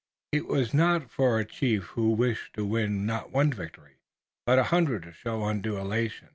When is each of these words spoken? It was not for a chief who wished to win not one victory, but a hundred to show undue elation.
It 0.31 0.47
was 0.47 0.73
not 0.73 1.11
for 1.11 1.37
a 1.37 1.45
chief 1.45 1.83
who 1.93 2.09
wished 2.09 2.53
to 2.55 2.65
win 2.65 3.05
not 3.05 3.29
one 3.31 3.53
victory, 3.53 3.97
but 4.47 4.57
a 4.57 4.63
hundred 4.73 5.03
to 5.03 5.11
show 5.13 5.45
undue 5.45 5.77
elation. 5.77 6.29